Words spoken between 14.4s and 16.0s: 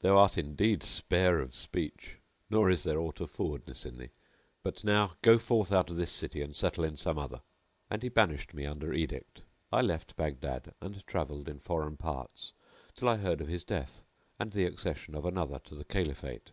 the accession of another to the